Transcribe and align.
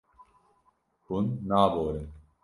Hûn 1.05 1.25
naborin. 1.49 2.03